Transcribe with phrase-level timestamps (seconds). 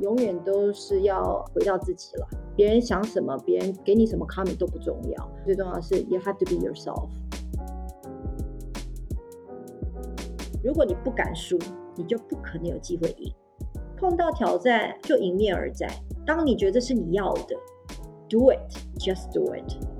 [0.00, 2.28] 永远都是要回到自己了。
[2.54, 7.08] 别人想什么，别人给你什么 comment 都不重要，最重要的是 you have to be yourself。
[10.64, 11.58] 如果你不敢输，
[11.94, 13.32] 你就不可能有机会赢。
[13.98, 15.88] 碰到挑战就迎面而战。
[16.26, 17.56] 当你觉得是你要的
[18.28, 19.95] ，do it，just do it。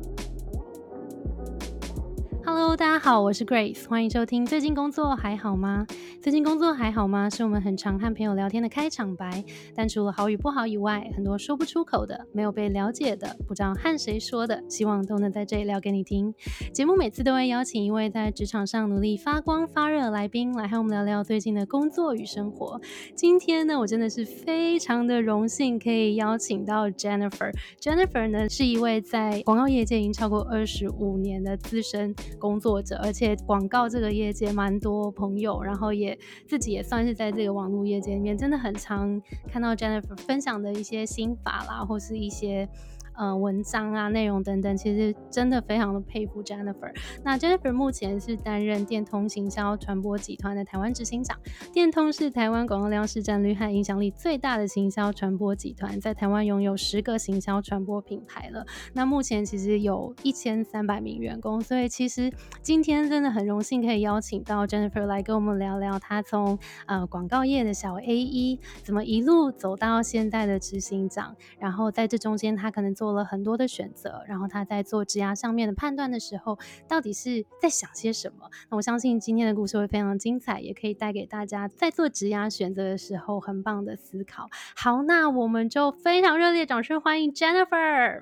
[2.77, 4.45] 大家好，我是 Grace，欢迎收听。
[4.45, 5.86] 最近工作还好吗？
[6.20, 7.30] 最近工作还好吗？
[7.30, 9.42] 是我们很常和朋友聊天的开场白。
[9.74, 16.34] 但除了好与不好以外，很多说不出口的、没有被了解的、不知道和谁说的，希望都能在这里聊给你听。
[16.70, 22.78] 节目每次都会邀请一位在职场上努力发光发热的来宾，来和我们聊聊最近的工作与生活。
[23.14, 27.50] 今天呢，我真的是非常的荣幸，可以邀请到 Jennifer。
[27.80, 32.14] Jennifer 呢，是一位在广告业界已经超过二十五年的资深。
[32.38, 42.69] 工作者，而且广告这个业界蛮多朋友，然后也自己也算是在这个网络业界里面，真的很常看到 Jennifer 分享的一些心法啦，或是一些。
[43.17, 46.92] 呃，文章啊，内容等等，其实真的非常的佩服 Jennifer。
[47.25, 51.39] 那 Jennifer 目前是担任电通行销传播集团的台湾执行长。
[51.73, 58.67] 电通是台湾广告量市占率和影响力最大的行销传播集团，在台湾拥有十个行销传播品牌了。
[58.92, 62.30] 那目前其实有一千三百名员工，所以其实
[62.61, 73.05] 今天真的很荣幸可以邀请到 Jennifer 来跟我们聊聊，她从呃广告业的小 A 一，怎么一路走到现在的执行长，然后在这中间她可能做。
[73.06, 78.50] 做了很多的选择，然后他在做职涯上面的判断的时候，到底是在想些什么？
[78.68, 84.48] 那我相信今天的故事会非常精彩，也可以带给大家在做职涯选择的时候很棒的思考。
[84.74, 88.20] 好，那我们就非常热烈掌声欢迎 Jennifer。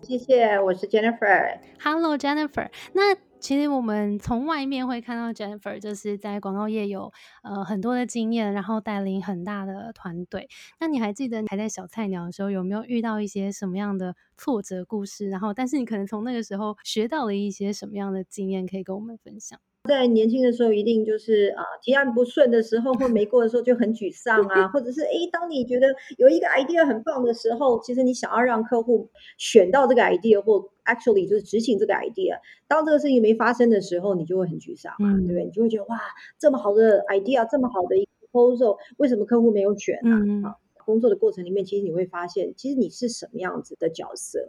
[0.00, 1.58] 谢谢，我是 Jennifer。
[1.82, 2.70] Hello，Jennifer。
[2.94, 7.10] 那其实我们从外面会看到 Jennifer 就是在广告业有
[7.42, 10.48] 呃很多的经验，然后带领很大的团队。
[10.78, 15.28] 那你还记得还在小菜鸟的时候，有没有遇到一些什么样的挫折故事？
[15.30, 19.58] 然后，但是你可能从那个时候学到了一些什么样的经验，可以跟我们分享？
[19.88, 29.08] 在年轻的时候，一定就是啊提案不顺的时候，或没过的时候就很沮丧啊，或者是诶，当你觉得有一个 idea 很棒的时候，其实你想要让客户
[29.38, 35.44] 选到这个 idea 或 actually 就是执行这个 idea，当这个事情没发生的时候，你就会很沮丧，对不对？
[35.44, 35.98] 你就会觉得哇，
[36.38, 40.10] 这么好的 idea，这么好的一个 proposal，为什么客户没有选呢？
[40.44, 44.44] 啊，工作的过程里面，其实你会发现，其实你是什么样子的角色。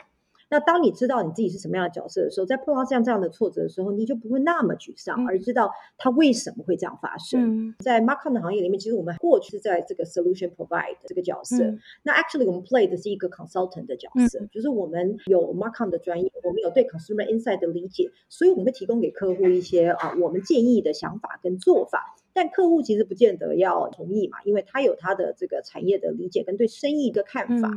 [0.52, 7.74] 那当你知道你自己是什么样的角色的时候，在碰到这样这样的挫折的时候，你就不会那么沮丧，而知道它为什么会这样发生。
[7.80, 11.64] 在 marketing 的行业里面，其实我们过去是在这个 solution provide 这个角色。
[12.04, 22.14] 那 actually 我们 play 的是一个 consultant 的角色，就是我们有 marketing 的专业，我们有对 consumer insight 的理解，所以我们会提供给客户一些啊我们建议的想法跟做法。
[22.34, 27.70] 但客户其实不见得要同意嘛，因为他有他的这个产业的理解跟对生意的看法。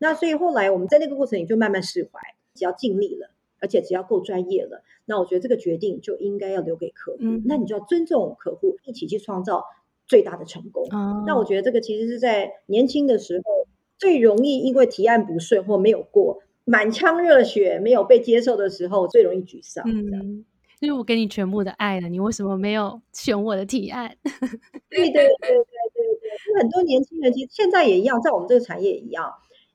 [0.00, 2.18] 那所以后来我们在那个过程里就慢慢释怀，
[2.54, 3.30] 只要尽力了，
[3.60, 7.18] 而且只要够专业了，那我觉得这个决定就应该要留给客户。
[7.44, 9.64] 那你就要尊重客户，一起去创造
[10.06, 10.88] 最大的成功。
[11.26, 13.68] 那我觉得这个其实是在年轻的时候
[13.98, 19.84] 最容易因为提案不顺或没有过，满腔热血没有被接受的时候最容易沮丧。
[19.86, 20.46] 嗯，
[20.80, 24.16] 因为我给你全部的爱了，你为什么没有选我的提案？
[24.88, 25.58] 对对对对对
[26.22, 29.30] 对，很多年轻人其实现在也一样，在我们这个产业也一样。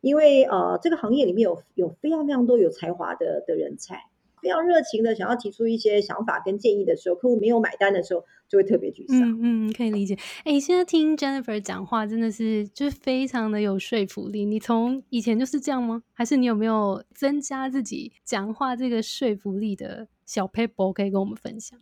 [0.05, 4.03] 因为呃，这个行业里面有有非常非常多有才华的的人才，
[4.39, 9.19] 非常热情的想要提出一些想法跟建议的时候，客户没有买单的时候，就会特别沮丧。
[9.41, 10.15] 嗯嗯，可以理解。
[10.43, 14.45] 哎，现在听 Jennifer 讲话真的是就是非常的有说服力。
[14.45, 16.03] 你从以前就是这样吗？
[16.13, 21.79] 还是你有没有增加自己讲话这个说服力的小 paper 可以跟我们分享？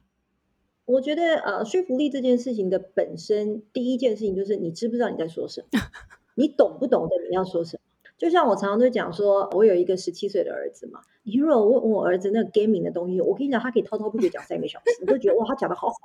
[0.85, 5.79] 我觉得呃，说服力这件事情的本身，第一件事情就是你知不知道你在说什么，
[6.35, 7.83] 你懂不懂得你要说什么。
[8.17, 11.01] 就像我常常都讲说，我有一个十七岁的儿子嘛。
[11.25, 15.95] 你如果问我儿子那个 gaming 的东西，我跟你讲，他可以滔滔不绝讲三个小时，我都觉得哇，他讲的好好。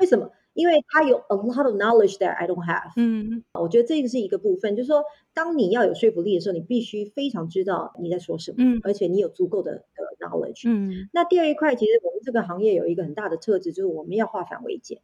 [0.00, 0.30] 为什么？
[0.54, 2.92] 因为他有 a lot of knowledge that I don't have。
[2.96, 5.04] 嗯，我觉得这个是一个部分，就是说，
[5.34, 10.68] 当你要有说服力的时候，你必须非常知道你在说什么，嗯，而且你有足够的的 knowledge。
[10.68, 15.00] 嗯，那第二一块，其实我们这个行业有一个很大的特质，就是我们要化繁为简，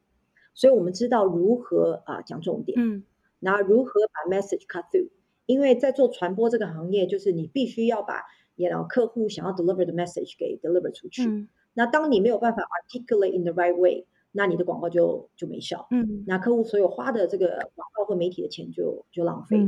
[0.54, 3.02] 所以我们知道如何啊讲重点，嗯，
[3.40, 5.08] 然后如何把 message cut through。
[5.46, 8.22] 因为在做传播这个行业，就是你必须要把
[8.56, 11.48] 你的客户想要 deliver 的 message 给 deliver 出去。
[11.74, 15.86] 那当你没有办法 articulate in the right way，那你的广告就就没效。
[15.90, 19.58] 嗯，那客户所有花的这个广告和媒体的钱就就浪费。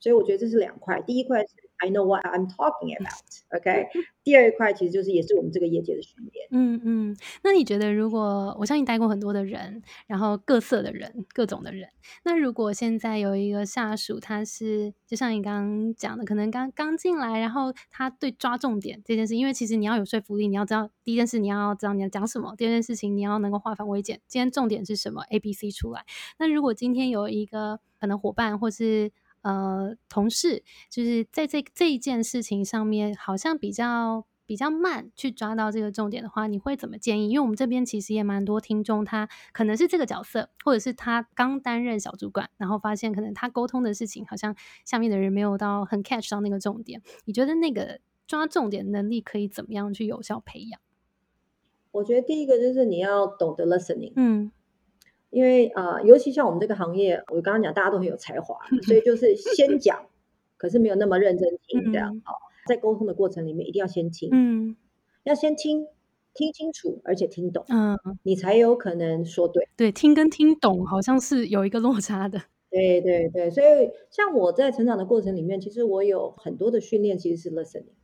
[0.00, 1.00] 所以我觉得这是两块。
[1.02, 3.88] 第一块是 I know what I'm talking about，OK。
[4.22, 11.88] 第二块其实就是也是我们这个业界的训练，嗯嗯，那你觉得如果我相信待过很多的人，然后各色的人，各种的人，
[12.22, 26.04] 那如果现在有一个下属，他是就像你刚刚讲的，可能刚刚进来，然后他对抓重点这件事，因为其实你要有说服力，你要知道第一件事你要知道你要讲什么，第二件事情你要能够化繁为简，今天重点是什么 A B C 出来。
[26.38, 29.10] 那如果今天有一个可能伙伴或是
[29.42, 34.24] 呃同事，就是在这这一件事情上面，好像比较。
[34.44, 37.30] 比较慢去抓到这个重点的话，你会怎么建议？
[37.30, 44.54] 因为我们这边其实也蛮多听众，他可能是这个角色，或者是他刚担任小主管，然后发现可能他沟通的事情好像
[44.84, 47.00] 下面的人没有到很 catch 到那个重点。
[47.24, 50.78] 你觉得那个抓重点能力可以怎么样去有效培养？
[51.92, 54.50] 我觉得第一个就是你要懂得 listening，嗯，
[55.32, 58.54] 因为啊、尤其像我们这个行业，我刚刚讲大家都很有才华，
[58.86, 60.06] 所以 就是先讲，
[60.58, 62.14] 可是没有那么认真听这样。
[62.14, 62.34] 嗯好、
[62.66, 64.76] 在沟通的过程里面一定要先听，嗯
[65.24, 65.86] 要先听，
[66.34, 69.66] 听清楚，而且听懂，嗯，你才有可能说对。
[69.74, 72.38] 对，听跟听懂好像是有一个落差的。
[72.70, 77.94] 对对对，所以像我在成长的过程里面，其实我有很多的训练其实是 listening。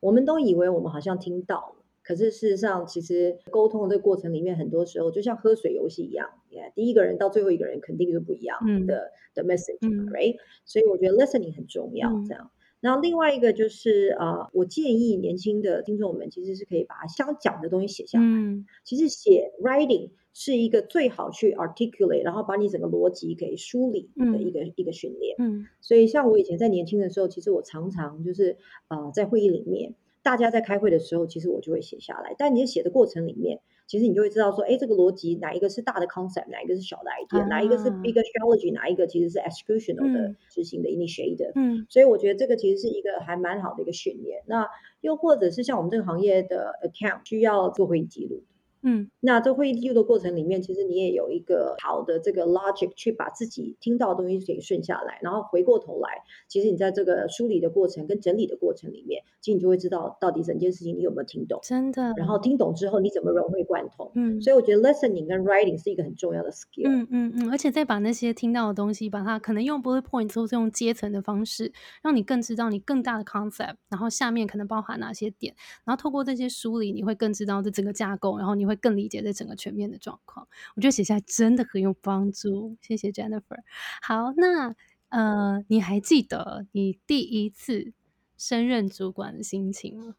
[0.00, 10.36] 我们都以为我们好像听到了，可是事实上，其实沟通的这个过程里面，很多时候就像喝水游戏一样，yeah, 第一个人到最后一个人肯定是不一样嗯的、的 message，、嗯 right？
[10.64, 12.50] 所以我觉得 listening 很重要，嗯这样。
[12.80, 18.24] 然后另外一个就是啊、呃我建议年轻的听众们其实是可以把想讲的东西写下来。
[18.24, 25.36] 嗯其实写 writing 是一个最好去 articulate，然后把你整个逻辑给梳理的一个、一个训练。
[25.38, 28.56] 嗯所以像我以前在年轻的时候，其实我常常就是
[28.88, 32.34] 呃在会议里面，大家在开会的时候，其实我就会写下来。
[32.38, 41.52] 但你写的过程里面，其实你就会知道说，哎，这个逻辑哪一个是大的 concept，哪一个是小的 idea，、哪一个是啊 big strategy，哪一个其实是 executional 的嗯执行的 initiative。
[41.54, 44.42] 嗯所以我觉得这个其实是一个还蛮好的一个训练。
[44.46, 44.68] 那
[45.00, 48.42] 又或者是像我们这个行业的 account 需要做会议记录。
[48.82, 56.08] 嗯那这会议记录的过程里面，其实你也有一个好的这个 logic 去把自己听到的东西给顺下来，然后回过头来，
[56.48, 62.12] 其实你在这个梳理的过程跟整理的过程里面，其实你就会知道到底整件事情你有没有听懂，真的。
[62.16, 64.10] 然后听懂之后你怎么融会贯通。
[64.14, 66.84] 嗯所以我觉得 listening 跟 writing 是一个很重要的 skill。
[66.86, 71.72] 嗯嗯嗯，而且再把那些听到的东西，把它可能用 bullet points 或是用阶层的方式，
[72.02, 75.54] 让你更知道你更大的 concept，然后下面可能包含哪些点，
[75.84, 80.46] 然后透过这些梳理，你会更知道这整个架构，然后你会更理解这整个全面的状况。
[80.76, 83.58] 我觉得写下来真的很有帮助，谢谢 Jennifer。
[84.02, 84.76] 好，那
[85.08, 87.92] 呃，你还记得你第一次
[88.36, 90.16] 升任主管的心情吗？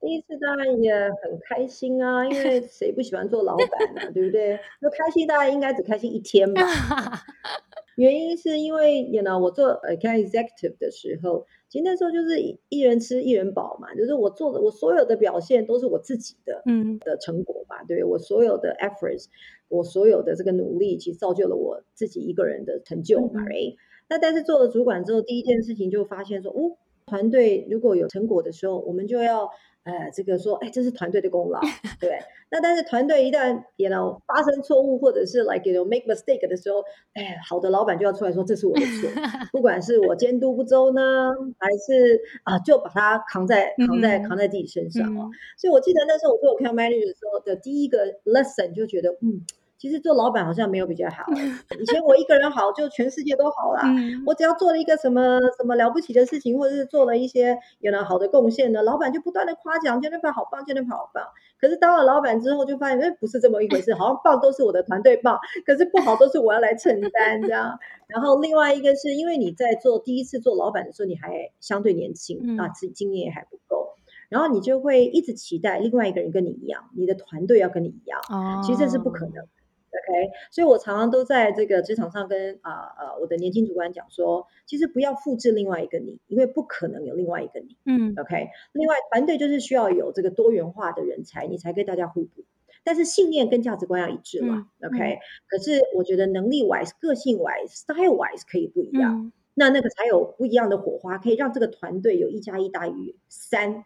[0.00, 4.58] 第一次当然也很开心啊，因为 谁不喜欢做老板呢、对不对？
[4.80, 6.62] 那开心大概应该只开心一天吧。
[7.94, 18.04] 原因是因为，you know，我做呃 account executive 的时候，其实那时候就是一一人吃一人饱嘛，就是我做的我所有的表现都是我自己的嗯的成果嘛，对？
[18.04, 19.24] 我所有的 efforts，
[19.68, 23.76] 我所有的这个努力，其实造就了我自己一个人的成就嘛，嗯嗯哎、
[24.10, 26.76] 那但是做了主管之后，第一件事情就发现说，哦，
[27.06, 29.48] 团队如果有成果的时候，我们就要
[29.84, 31.60] 呃这个说，哎，这是团队的功劳，
[32.00, 32.18] 对？
[32.50, 36.84] 那但是团队一旦 you know 发生错误，或者是 like you know make mistake 的时候，
[37.14, 39.10] 哎，好的老板就要出来说这是我的错，
[39.52, 45.30] 不管是我监督不周呢，还是啊就把它扛在扛在嗯扛在自己身上哦。
[45.30, 49.44] 嗯所以我记得那时候我做 account manager 的时候的第一个 lesson 就觉得，嗯，
[49.82, 51.24] 其实做老板好像没有比较好。
[51.76, 53.82] 以前我一个人好，就全世界都好啦。
[53.84, 61.24] 嗯我只要做了一个什么什么了不起的事情，或者是做了一些有了好的贡献呢，老板就不断的夸奖，Jennifer 好棒，Jennifer 好棒。
[61.60, 67.76] 可是当了老板之后，就发现，哎，不是这么一回事，好像棒都是我的团队棒，可是不好都是我要来承担这样。
[68.06, 73.94] 然后另外一个是因为你在做第一次做老板的时候，你还相对年轻，嗯啊，自己经验也还不够，
[74.28, 78.20] 然后你就会一直期待另外一个人跟你一样，你的团队要跟你一样。
[78.30, 79.48] 哦，其实这是不可能的。
[79.92, 87.76] OK，所以我常常都在这个职场上跟啊呃我的年轻主管讲说，其实不要复制另外一个你，因为不可能有另外一个你。
[87.84, 92.44] 嗯 OK，另外团队就是需要有这个多元化的人才，你才跟大家互补。
[92.84, 103.84] 但是信念跟价值观要一致嘛、嗯 o k 可是我觉得能力 wise、个性 wise、style wise 可以不一样，嗯那那个才有不一样的火花，可以让这个团队有一加一大于三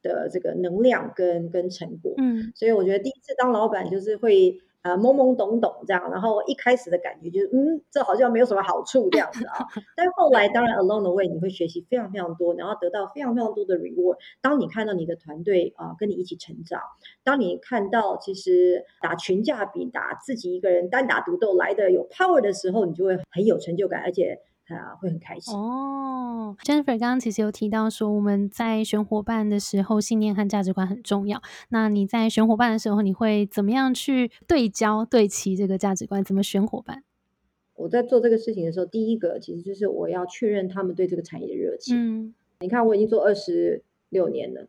[0.00, 2.14] 的这个能量跟跟成果。
[2.16, 4.58] 嗯所以我觉得第一次当老板就是会
[4.88, 9.66] 呃懵懵懂懂这样，然后一开始的感觉就是嗯，这好像没有什么好处这样子啊。
[9.94, 14.16] 但是后来当然 along the way 你会学习非常非常多，然后得到非常非常多的 reward。
[14.40, 16.80] 当你看到你的团队啊、跟你一起成长，
[17.22, 24.40] 当你看到其实打群架比打自己一个人单打独斗来的有 power 的时候，你就会很有成就感，而且
[24.76, 25.54] 啊会很开心。
[25.54, 31.40] 哦，Jennifer 刚刚其实有提到说，我们在选伙伴的时候，信念和价值观很重要。
[31.70, 36.22] 那你在选伙伴的时候，你会怎么样去对焦、对齐这个价值观？
[36.24, 37.04] 怎么选伙伴？
[37.76, 41.96] 我在做这个事情的时候，第一个其实就是我要确认他们对这个产业的热情。
[41.96, 44.66] 嗯，你看，我已经做二十六年了，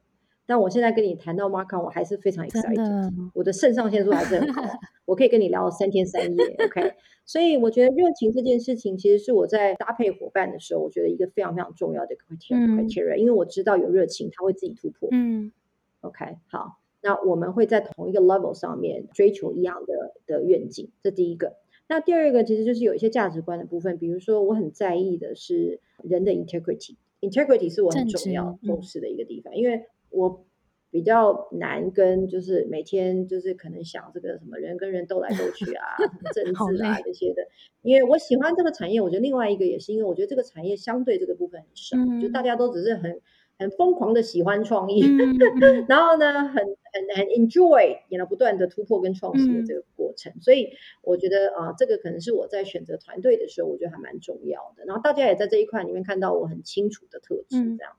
[0.50, 4.64] 但我现在跟你谈到 Mark，我还是非常 excited，的，我的肾上腺素还是很高，
[5.06, 6.56] 我可以跟你聊三天三夜。
[6.66, 6.92] OK，
[7.24, 15.08] 所以我觉得热情这件事情，其实是我在搭配伙伴的时候，我觉得一个非常非常重要的 criteria，、嗯 criteria，因为我知道有热情，他会自己突破。
[15.12, 15.52] 嗯
[16.02, 21.58] OK，好，那我们会在同一个 level 上面追求一样的的愿景，这第一个。
[21.88, 30.46] 那第二个其实就是有一些价值观的部分，比如说我很在意的是人的 integrity，integrity 是我很重要嗯重视的一个地方，因为我
[30.92, 35.86] 比较难跟就是每天就是可能想这个什么人跟人斗来斗去啊，
[36.34, 37.48] 政治啊这些的，
[37.84, 42.32] 因为我喜欢这个产业，我觉得另外一个也是因为我觉得这个产业相对这个部分很少，就嗯。
[42.32, 43.22] 大家都只是很
[43.60, 45.86] 很疯狂的喜欢创意，嗯嗯。
[45.88, 49.66] 然后呢，很很很 enjoy，也能不断的突破跟创新的嗯。
[49.68, 50.72] 这个过程，所以
[51.04, 54.86] 我觉得啊、这个可能是我在选择团队的时候，我觉得还蛮重要的。
[54.86, 57.94] 然后大家也在这一块里面看到我很清楚的特质，嗯这样。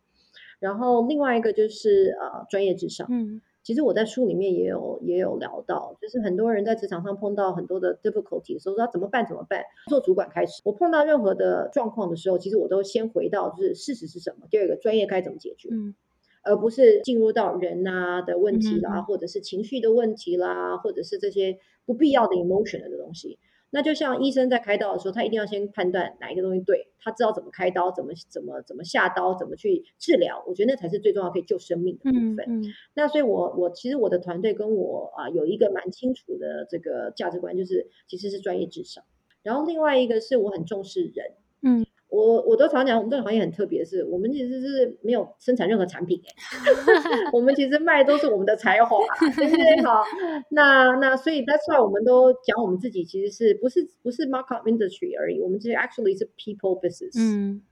[0.60, 9.64] 然后另外一个就是呃专业至上，嗯其实我在书里面也有也有聊到，就是很多人在职场上碰到很多的 difficulty 的时候，说怎么办怎么办？
[9.88, 15.68] 做主管开始，我碰到任何的状况的时候，其实我都先回到就是事实是什么，第二个专业该怎么解决。
[15.72, 15.94] 嗯
[16.42, 23.38] 而不是进入到人啊的问题啦，或者是情绪的问题啦，或者是这些不必要的 emotion 的东西。
[23.70, 30.42] 那就像医生在开刀的时候，他一定要先判断哪一个东西对，他知道怎么开刀，怎么怎么怎么下刀，怎么去治疗。
[30.46, 32.44] 我觉得那才是最重要可以救生命的部分。
[32.48, 39.04] 嗯嗯那所以我，我其实我的团队跟我啊、有一个蛮清楚的这个价值观，就是其实是专业至上。
[39.42, 48.98] 然后另外一个是我很重视人，嗯，我我都常讲，我们这个行业很特别，是我们其实是没有生产任何产品、欸，我们其实卖都是我们的才华，
[49.36, 49.82] 对不对？
[49.84, 50.02] 好，
[50.50, 57.62] 那那所以 that's why 我们都讲我们自己其实是不是不是 market industry 而已，我们其实 actually 是 people business，嗯。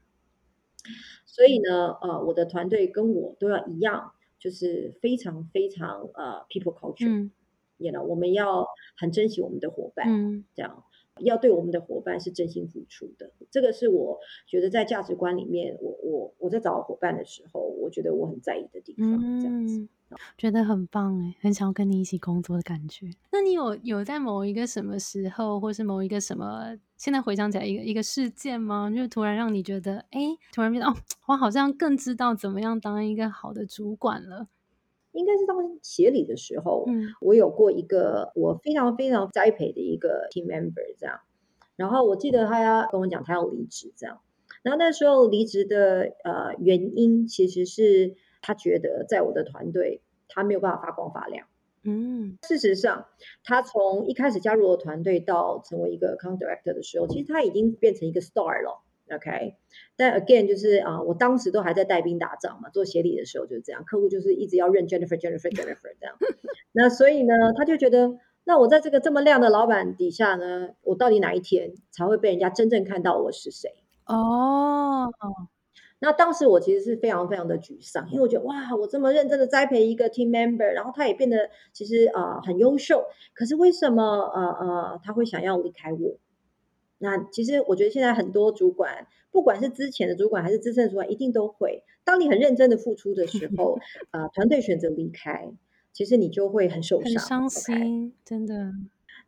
[1.26, 7.30] 所以呢，呃，我的团队跟我都要一样，就是非常非常呃 people culture，嗯。
[7.76, 8.66] you know，我们要
[8.96, 10.44] 很珍惜我们的伙伴，嗯。
[10.54, 10.84] 这样
[11.20, 13.30] 要对我们的伙伴是真心付出的。
[13.50, 19.78] 这个是我觉得在价值观里面，我我我在找伙伴的时候，我觉得我很在意的地方，这样子。
[19.78, 19.88] 嗯，
[20.36, 23.10] 觉得很棒哎，很想要跟你一起工作的感觉。
[23.30, 28.90] 那你有有在某一个什么时候，或是某一个什么，现在回想起来一个一个事件吗？
[28.90, 30.20] 就是突然让你觉得，哎，
[30.52, 30.94] 突然变得哦，
[31.26, 34.48] 我好像更知道怎么样当一个好的主管了。
[35.12, 41.20] 应该是当协理的时候，嗯我有过一个我非常非常栽培的一个 team member 这样，
[41.76, 44.20] 然后我记得他要跟我讲他要离职这样，
[44.62, 51.46] 然后那时候离职的呃原因其实是他觉得在我的团队他没有办法发光发亮。
[51.84, 53.06] 嗯事实上，
[53.44, 58.82] 他从一开始加入我团队到成为一个 account director 的时候，其实他已经变成一个 star 了。
[59.10, 59.54] OK，
[59.96, 66.16] 但 again 就是啊、我当时都还在带兵打仗嘛，做协理的时候就是这样，客户就是一直要认 Jennifer Jennifer Jennifer 这样。
[66.72, 73.70] 那所以呢，他就觉得，那我在这个这么亮的老板底下呢，我到底哪一天才会被人家真正看到我是谁？
[74.06, 75.12] 哦，
[76.00, 86.16] 那当时我其实是非常非常的沮丧，因为我觉得哇，我这么认真的栽培一个 team member，然后他也变得其实啊、呃很优秀，可是为什么呃呃他会想要离开我？
[86.98, 93.78] 那其实我觉得现在很多主管，不管是之前的主管还是资深的主管，一定都会，当你很认真的付出的时 候，
[94.10, 95.52] 呃，团队选择离开，
[95.92, 98.72] 其实你就会很受伤很伤，心，真的。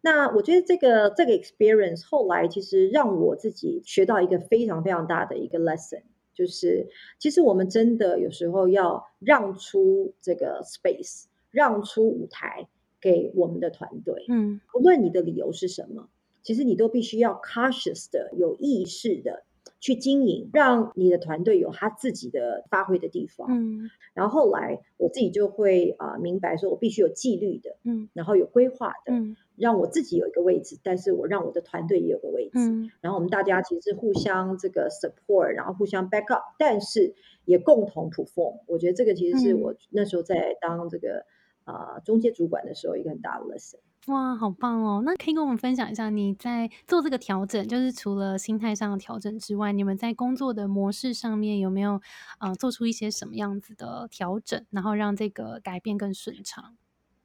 [0.03, 6.03] 那我觉得这个这个 experience 后来其实让我自己学到一个非常非常大的一个 lesson，
[6.35, 14.61] 就是其实我们真的有时候要让出这个 space，让出舞台给我们的团队，嗯。
[14.73, 16.09] 不论你的理由是什么，
[16.51, 19.45] 其实你都必须要 cautious 的、有意识的
[19.79, 23.47] 去经营，让你的团队有他自己的发挥的地方。
[23.53, 32.59] 嗯然后后来我自己就会啊、呃明白，说我必须有纪律的，嗯然后有规划的，嗯让我自己有一个位置，但是我让我的团队也有个位置。
[32.59, 37.15] 嗯然后我们大家其实互相这个 support，然后互相 back up，但是
[37.45, 38.59] 也共同 perform。
[38.67, 41.25] 我觉得这个其实是嗯我那时候在当这个
[41.71, 43.79] 呃中介主管的时候一个很大的 lesson。
[44.07, 45.03] 哇，好棒哦！
[45.05, 52.01] 那可以跟我们分享一下，你在做这个调整，就是除了心态上的调整之外，你们在工作的模式上面有没有
[52.39, 56.77] 呃做出一些什么样子的调整，然后让这个改变更顺畅？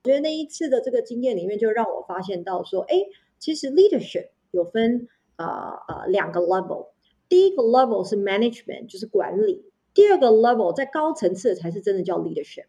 [0.04, 2.98] 我觉得那一次的这个经验里面，就让我发现到说，哎，
[3.40, 5.48] 其实 leadership 有分呃
[5.88, 6.90] 呃两个 level。
[7.30, 12.66] 第一个 level 是 management，就是管理；第二个 level 在高层次才是真的叫 leadership。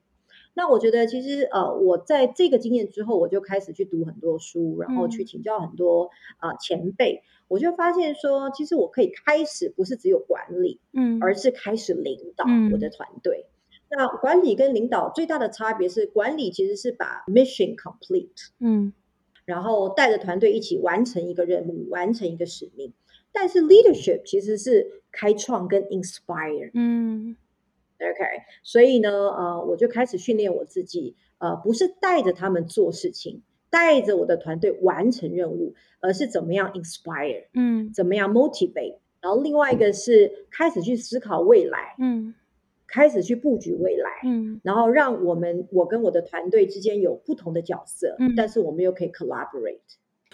[0.59, 6.09] 那我觉得其实呃，我在这个经验之后，我就开始去读很多书，然后去请教很多
[6.39, 13.45] 啊前辈，我就发现说，其实我可以开始不是只有管理，嗯，而是开始领导我的团队。
[13.91, 18.95] 那管理跟领导最大的差别是，管理其实是把 mission complete，嗯，
[19.45, 22.95] 然后带着团队一起完成一个任务，完成一个使命。
[23.31, 27.37] 但是 leadership 其实是开创跟 inspire，嗯
[28.01, 28.25] ，OK，
[28.63, 42.35] 所以呢，呃，我就开始训练我自己，呃，不是带着他们做事情，带着我的团队完成任务，而是怎么样 inspire，嗯，怎么样 motivate，然后另外一个是开始去思考未来，嗯，
[42.87, 49.81] 开始去布局未来，嗯，然后让我们我跟我的团队之间有不同的角色，嗯，但是我们又可以 collaborate。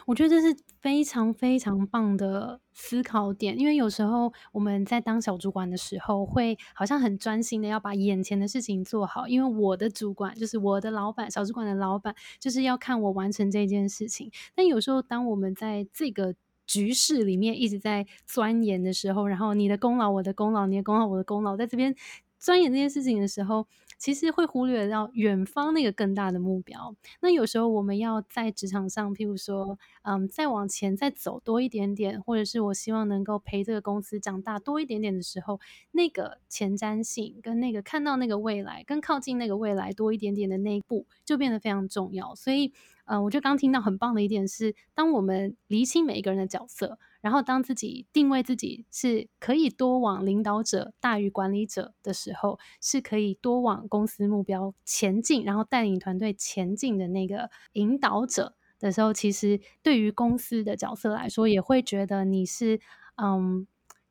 [0.06, 14.30] 我觉得这是非常非常棒的思考点，因为有时候我们在当小主管的时候，会好像很专心的要把眼前的事情做好，因为我的主管就是我的老板，小主管的老板就是要看我完成这件事情。
[14.54, 16.34] 但有时候，当我们在这个
[16.66, 21.94] 局势里面一直在钻研的时候，然后你的功劳，我的功劳，你的功劳，我的功劳，在这边
[22.38, 23.66] 钻研这件事情的时候。
[24.02, 26.92] 其实会忽略到远方那个更大的目标。
[27.20, 35.60] 那有时候我们要在职场上，譬如说，嗯，再往前再走多一点点，或者是我希望能够陪这个公司长大多一点点的时候，
[35.92, 42.34] 那个前瞻性跟那个看到那个未来，跟靠近那个未来多一点点的那一步，就变得非常重要。
[42.34, 42.72] 所以，
[43.04, 46.98] 嗯，我就刚听到很棒的一点是，当我们厘清每一个人的角色。
[47.22, 62.80] 然后，当自己定位自己是可以多往领导者大于管理者的时候，是可以多往公司目标前进，然后带领团队前进的那个引导者的时候，其实对于公司的角色来说，也会觉得你是
[63.14, 63.66] 嗯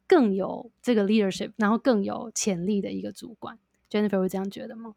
[0.07, 3.59] 更有这个 leadership，然后更有潜力的一个主管。
[3.89, 4.95] Jennifer 会这样觉得吗？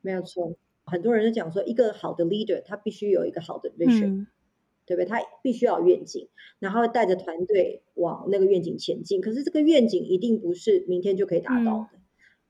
[0.00, 4.26] 没有错，很多人都讲说，一个好的 leader，他必须有一个好的 vision。
[4.86, 5.06] 对不对？
[5.06, 9.20] 他必须要愿景，然后带着团队往那个愿景前进。
[9.20, 11.98] 可是这个愿景一定不是明天就可以达到的，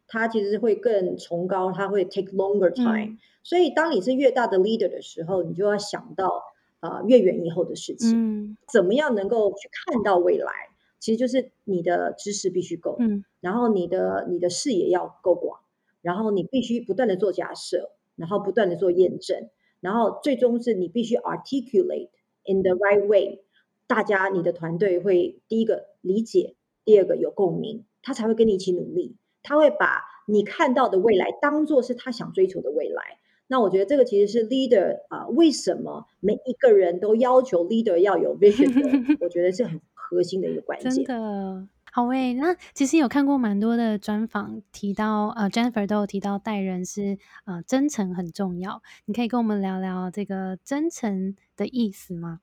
[0.06, 3.18] 它其实会更崇高，它会 take longer time。
[3.42, 6.42] 所以当你是越大的 leader 的时候，你就要想到
[6.80, 10.50] 啊越远以后的事情，怎么样能够去看到未来？
[10.98, 12.96] 其实就是你的知识必须够，
[13.40, 15.60] 然后你的你的视野要够广，
[16.00, 22.08] 然后你必须不断的做假设，然后不断的做验证，然后最终是你必须 articulate。
[22.46, 23.40] In the right way，
[23.86, 29.16] 大家你的团队会第一个理解，第二个有共鸣，他才会跟你一起努力。
[29.42, 33.18] 他会把你看到的未来当做是他想追求的未来。
[33.46, 39.16] 那我觉得这个其实是 leader 啊，为什么每一个人都要求 leader 要有 vision 的？
[39.20, 40.90] 我觉得是很核心的一个关键。
[40.90, 48.82] 真的好诶，那其实有看过蛮多的专访，提到呃 Jennifer 都有提到待人是呃真诚很重要。
[49.04, 51.36] 你可以跟我们聊聊这个真诚。
[51.56, 52.40] 的意思吗？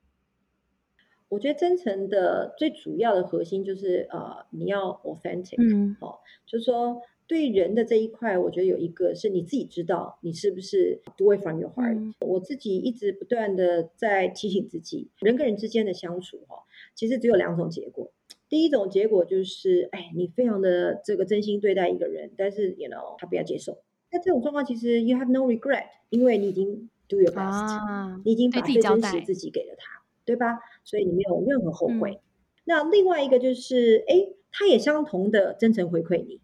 [1.27, 12.13] 我觉得真诚的最主要的核心就是呃，你要 authentic，嗯，哦，就是说对人的这一块，我觉得有一个是你自己知道你是不是 do it from your heart。
[12.21, 16.63] 我自己一直不断的在提醒自己，人跟人之间的相处哦，
[16.95, 18.13] 其实只有两种结果。
[18.51, 23.81] 第一种结果就是，哎，你非常的这个真心对待一个人，但是 you know 他不要接受。
[24.11, 26.87] 那这种状况其实 you have no regret，因为你已经。
[27.09, 30.59] Do your best，你已经把最真实自己给了他，对吧？
[30.85, 32.21] 所以你没有任何后悔。
[32.63, 36.39] 那另外一个就是，哎，他也相同的真诚回馈你，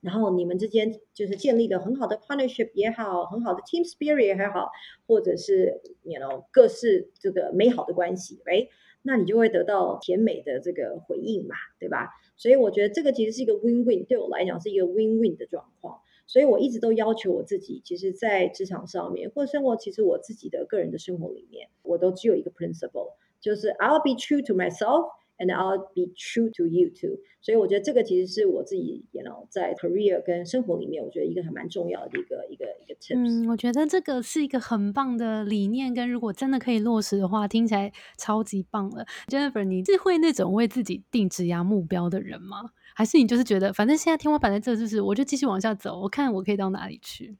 [0.00, 4.72] 然后你们之间就是建立了很好的 partnership 也好，很好的 team spirit 也好，
[5.06, 8.66] 或者是 you know 各式这个美好的关系，哎，
[9.02, 12.10] 那你就会得到甜美的这个回应嘛，对吧？
[12.36, 16.00] 所以我觉得这个其实是一个 win win，对我来讲是一个 win win 的状况。
[16.26, 25.08] 所以我一直都要求我自己，其实，在职场上面或者生活，其实我自己的个人的生活里面，我都只有一个 principle，就是 I'll be true to myself
[25.38, 27.18] and I'll be true to you too。
[27.40, 33.16] 所以我觉得这个其实是我自己，you know，在 career 跟生活里面，我觉得一个还蛮重要的一个一个一个 tips。
[33.16, 39.06] 嗯，我觉得这个是一个很棒的理念，跟如果真的可以落实的话，听起来超级棒了。
[39.28, 42.70] Jennifer，你是会那种为自己定职涯目标的人吗？
[42.94, 47.36] 还是你就是觉得，反正现在天花板在这，就是我就继续往下走，我看我可以到哪里去。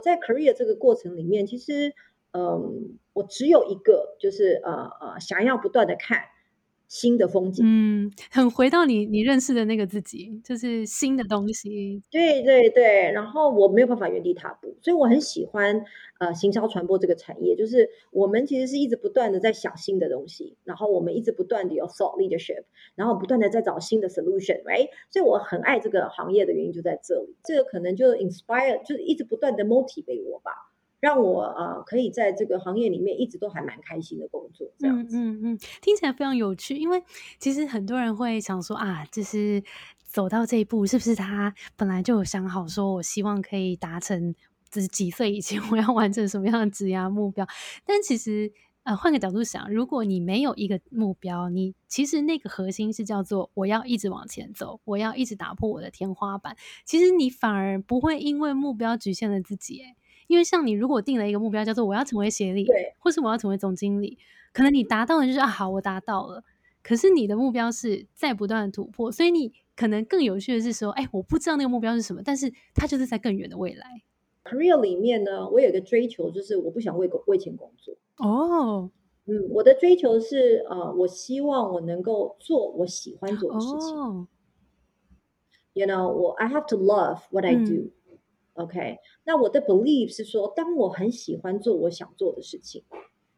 [0.00, 1.94] 在 career 这个过程里面，其实，
[2.32, 6.18] 嗯，我只有一个，就是呃呃，想要不断的看
[6.90, 7.64] 新的风景。
[7.64, 12.02] 嗯，很回到你你认识的那个自己，就是新的东西。
[12.10, 15.84] 对对对，然后我没有办法原地踏步，所以我很喜欢
[16.18, 22.64] 呃行销传播这个产业，就是我们其实是一直不断的在想新的东西，然后我们一直不断的有 thought leadership，
[22.96, 24.88] 然后不断的在找新的 solution，right？
[25.10, 30.69] 所以我很爱这个行业的原因就在这里，这个可能就 inspire，就是一直不断的 motivate 我吧。
[31.00, 35.16] 让我呃可以在这个行业里面一直都还蛮开心的工作，这样子。
[35.16, 36.76] 嗯嗯嗯，听起来非常有趣。
[36.76, 37.02] 因为
[37.38, 39.62] 其实很多人会想说啊，就是
[40.04, 44.34] 走到这一步，是不是他本来就有想好，说我希望可以达成，
[44.70, 47.46] 就是几岁以前我要完成什么样的职业目标？
[47.84, 56.56] 但其实呃，换个角度想，如果你没有一个目标，你其实那个核心是叫做我要一直往前走，我要一直打破我的天花板。
[56.86, 59.96] 其实你反而不会因为目标局限了自己，诶
[60.30, 64.16] 因为像你，如果定了一个目标，叫做我要成为协理，对，或是我要成为总经理，
[64.52, 66.44] 可能你达到的就是啊，好，我达到了。
[66.84, 73.84] 可是你的目标是在不断的突破，所以你可能更有趣的是说，哎，我不知道那个目标是什么，但是它就是在更远的未来。
[74.44, 77.96] Career 里面呢，我有一个追求，就是我不想为为钱工作。
[78.18, 78.88] 哦，
[79.26, 84.28] 嗯，我的追求是呃，我希望我能够做我喜欢做的事情。
[85.72, 87.90] You know，我 I have to love what I do。
[88.60, 92.82] OK，那我的 belief 是说，当我很喜欢做我想做的事情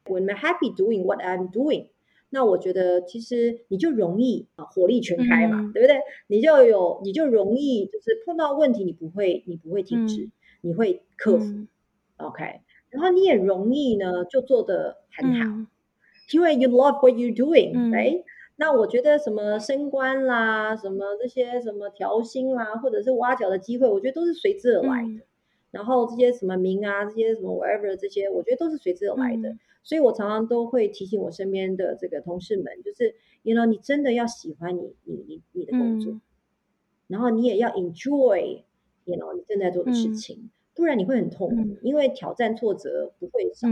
[0.04, 1.90] ，When I'm happy doing what I'm doing，
[2.30, 6.00] 那我觉得其实你就容易啊火力全开嘛，对不对？
[6.26, 10.30] 你就有你就容易就是碰到问题你不会你不会停止，
[10.60, 11.66] 你会克服。
[12.16, 15.66] OK，然后你也容易呢就做得很好，
[16.32, 18.24] 因为 you love what you're doing，right？
[18.56, 25.24] 那我觉得什么升官啦，什么这些什么调薪啦，或者是挖角的机会，我觉得都是随之而来的。
[25.70, 29.56] 然后这些什么名啊，这些什么 whatever 这些，我觉得都是随之而来的。
[29.82, 36.20] 所以我常常都会提醒我身边的这个同事们，就是，you know，你真的要喜欢你你你你的工作，
[37.08, 43.66] 然后你也要 enjoy，you know，你正在做的事情，不然你会很痛苦，因为挑战挫折不会少。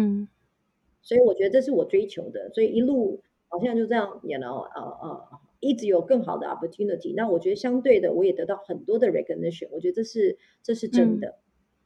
[1.02, 3.20] 所以我觉得这是我追求的，所以一路。
[3.50, 7.12] 好像就这样，you know，呃呃，一直有更好的 opportunity。
[7.16, 9.68] 那我觉得相对的，我也得到很多的 recognition。
[9.72, 11.40] 我觉得这是这是真的。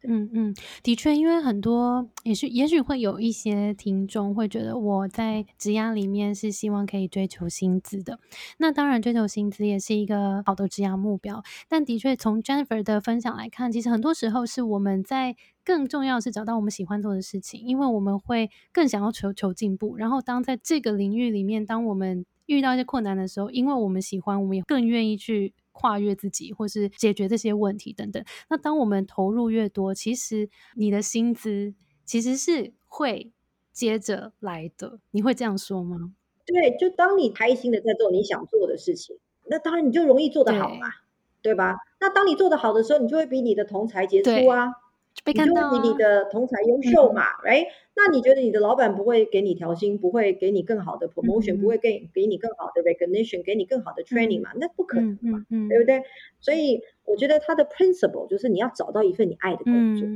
[0.06, 8.18] 嗯嗯，的确，因为很多也是也许会有一些听众会觉得我在职涯里面是希望可以追求薪资的。
[8.58, 11.42] 那当然，追求薪资也是一个好的职涯目标。
[11.70, 15.36] 但的确，从 Jennifer 的分享来看，其实很多时候是我们在。
[15.64, 19.96] 更重要是找到我们喜欢做的事情，因为我们会更想要求求进步。
[19.96, 28.22] 然后，当在这个领域里面，当我们遇到一些困难的时候，因为我们喜欢，我们也更愿意去跨越自己，或是解决这些问题等等。
[28.50, 31.74] 那当我们投入越多，其实你的薪资
[32.04, 33.32] 其实是会
[33.72, 35.00] 接着来的。
[35.12, 36.14] 你会这样说吗？
[36.44, 40.88] 对，就当你开心的在做你想做的事情，那当然你就容易做得好嘛，
[41.40, 41.78] 对吧？
[42.00, 44.70] 那当你做得好的时候，你就会比你的同才杰出啊。
[45.26, 47.66] 你就会比你的同才优秀嘛，right？
[47.96, 54.50] 那你觉得你的老板不会给你调薪，不会给你更好的 promotion，不会给给你更好的 recognition，给你更好的 training 嘛？
[54.56, 56.02] 那不可能嘛，对不对？
[56.40, 60.06] 所以我觉得他的 principle 就是你要找到一份你爱的工作，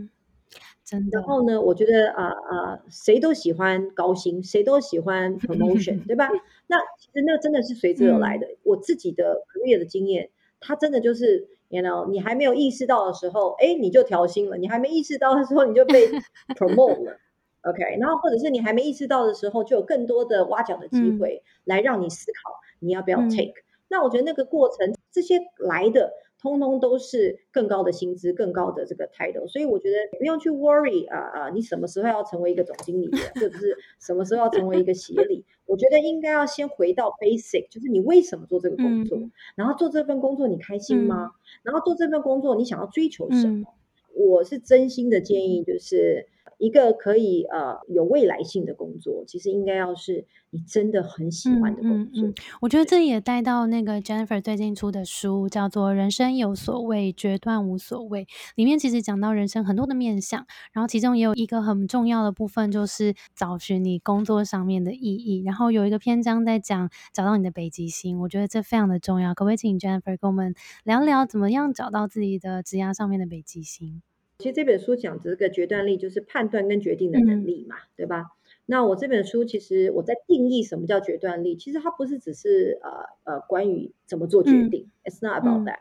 [0.84, 1.18] 真的。
[1.18, 6.28] 然后呢，我觉得啊啊，谁都喜欢高薪，谁都喜欢 promotion，对吧？
[6.66, 8.46] 那其实那真的是随之而来的。
[8.62, 10.28] 我自己的 career 的经验，
[10.60, 11.48] 他真的就是。
[11.68, 16.08] You know，你还没有意识到的时候，哎，你就调薪了；你还没意识到的时候，你就被
[16.56, 17.18] promote 了。
[17.62, 23.52] OK，然后或者是你还没意识到的时候，就有更多的挖角的机会来让你思考你要不要 take。
[23.88, 26.12] 那我觉得那个过程，这些来的。
[26.40, 35.44] 通通都是更高的薪资、更高的这个 title，所以我觉得不用去 worry 啊啊，你什么时候要成为一个总经理，或者是什么时候要成为一个协理？
[35.66, 39.18] 我觉得应该要先回到 basic，就是你为什么做这个工作，
[39.56, 41.32] 然后做这份工作你开心吗？
[41.62, 43.74] 然后做这份工作你想要追求什么？
[44.14, 46.26] 我是真心的建议，就是。
[46.58, 52.28] 一个可以呃有未来性的工作，其实应该要是你真的很喜欢的工作。
[52.60, 58.24] 我觉得这也带到那个 Jennifer 最近出的书，叫做《人生有所谓，决断无所谓》。
[58.56, 65.42] 里面其实讲到人生很多的面向，然后其中也有一个很重要的部分，就是找寻你工作上面的意义。
[65.44, 69.32] 然后有一个篇章在讲找到你的北极星，我觉得这非常的重要。
[69.32, 74.02] 可不可以请 Jennifer 跟我们聊聊，怎么样找到自己的职涯上面的北极星？
[74.38, 78.26] 其实这本书讲这个决断力，就是判断跟决定的能力嘛，对吧？
[78.66, 85.80] 那我这本书其实我在定义什么叫决断力，其实它不是只是呃呃关于怎么做决定，It's not about that。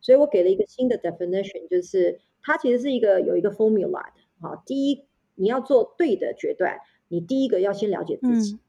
[0.00, 4.12] 所以我给了一个新的 definition，就是它其实是一个有一个 formula 的。
[4.40, 5.02] 好，第一，
[5.34, 8.60] 你要做对的决断，你第一个要先了解自己。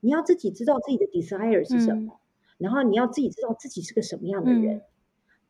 [0.00, 2.18] 你要自己知道自己的 desire 是什么，
[2.58, 4.82] 然后你要自己知道自己是个什么样的人。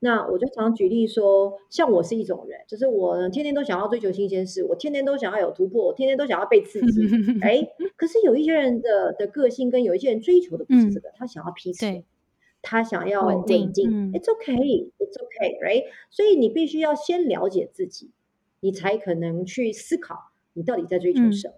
[0.02, 7.02] 那我就常举例说，像我是一种人，就是我天天都想要追求新鲜事，我天天都想要有突破，我天天都想要被刺激。
[7.42, 7.60] 哎，
[7.96, 12.02] 可是有一些人的的个性跟有一些人追求的不是这个，他想要 peace，
[12.62, 13.70] 他想要稳定。
[13.70, 15.84] It's okay, it's okay, right？
[16.10, 18.10] 所以你必须要先了解自己，
[18.60, 21.54] 你才可能去思考你到底在追求什么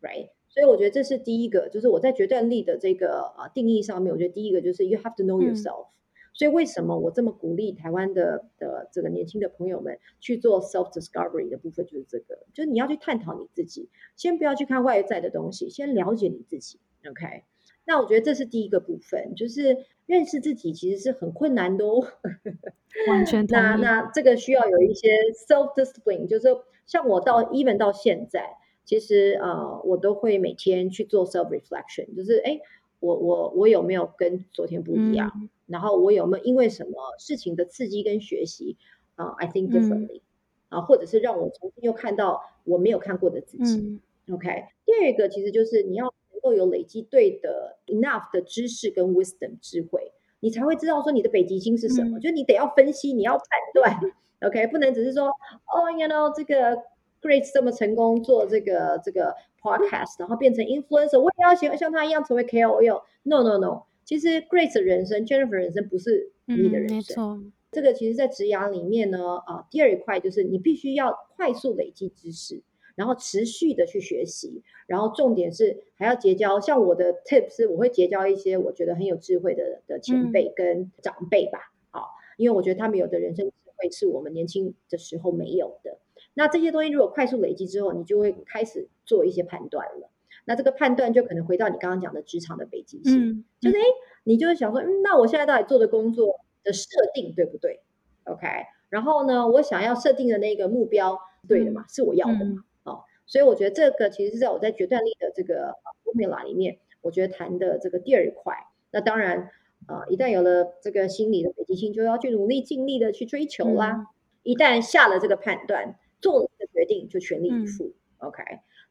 [0.00, 0.28] ，right？
[0.48, 5.86] 所以我觉得这是第一个，就是我在决断力的这个啊定义上面，我觉得第一个就是 you have to know yourself。
[6.32, 16.78] 所以为什么我这么鼓励台湾的的这个年轻的朋友们去做 self discovery 的部分，就是这个，就是你要去探讨你自己，先不要去看外在的东西，先了解你自己。
[17.08, 17.42] OK，
[17.84, 22.06] 那我觉得这是第一个部分，就是认识自己其实是很困难的哦。
[23.08, 25.08] 完全那那这个需要有一些
[25.48, 26.48] self discipline，就是
[26.86, 32.60] 像我到 even 到现在，其实呃我都会每天去做 self reflection，就是哎。
[33.02, 35.48] 我我我有没有跟昨天不一样？
[35.70, 38.76] 然后我有没有因为什么事情的刺激跟学习
[39.14, 40.20] 啊？I think differently
[40.68, 44.00] 啊，或者是让我重新又看到我没有看过的自己。
[44.30, 52.18] OK，第二个其实就是你要能够有累积对的 enough 的知识跟 wisdom 智慧，你才会知道说你的北极星是什么。
[52.20, 54.00] 就你得要分析，你要判断。
[54.42, 56.82] OK，不能只是说哦，you know 这个。
[57.22, 63.02] Grace 这么成功做这个这个 podcast，然后变成 influencer，我也要像像他一样成为 KOL。
[63.24, 67.52] No no no，其实 Grace 的人生，Jennifer 人生不是你的人生。
[67.70, 72.60] 这个其实，在职涯里面呢，啊，第二一块就是你必须要快速累积知识，
[72.96, 76.58] 然后持续的去学习，然后重点是还要结交。
[76.58, 81.72] 像我的 tips，我会结交一些我觉得很有智慧的的前辈跟长辈吧。
[81.90, 85.98] 好，因为我觉得他们有的人生智慧是我们年轻的时候没有的。
[86.34, 90.09] 那这些东西如果快速累积之后，你就会开始做一些判断了。
[90.44, 93.82] 那这个判断就可能回到你刚刚讲的职场的北极星，就是哎，
[94.24, 97.80] 你就是想说，嗯，那我现在到底做的工作的设定对不对
[98.24, 98.46] ？OK，
[98.88, 102.64] 然后呢，我想要设定的那个目标对的嘛，是我要的嘛？
[102.84, 105.74] 哦，所以我觉得这个其实是在我在决断力的这个
[106.04, 108.54] formula 里面，我觉得谈的这个第二块。
[108.90, 109.50] 那当然，
[109.86, 114.06] 呃，一旦有了这个心理的北极星，就要去努力尽力的去追求啦。
[114.42, 115.96] 一旦下了这个判断。
[116.22, 118.42] 做了这个决定就全力以赴，OK。